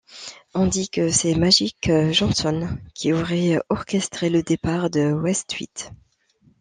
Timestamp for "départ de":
4.41-5.11